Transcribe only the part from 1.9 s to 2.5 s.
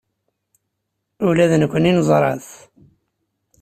neẓra-t.